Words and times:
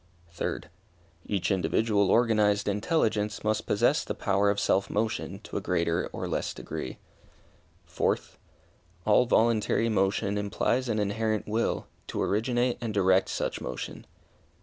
Third. 0.31 0.67
Each 1.27 1.51
individual 1.51 2.09
organized 2.09 2.67
intelligence 2.67 3.43
must 3.43 3.67
possess 3.67 4.03
the 4.03 4.15
power 4.15 4.49
of 4.49 4.59
self 4.59 4.89
motion 4.89 5.39
to 5.43 5.57
a 5.57 5.61
greater 5.61 6.07
or 6.07 6.27
less 6.27 6.55
degree. 6.55 6.97
Fourth. 7.85 8.39
All 9.05 9.27
voluntary 9.27 9.89
motion 9.89 10.39
implies 10.39 10.89
an 10.89 10.97
inherent 10.97 11.47
will, 11.47 11.85
to 12.07 12.19
originate 12.23 12.79
and 12.81 12.95
direct 12.95 13.29
such 13.29 13.61
motion. 13.61 14.07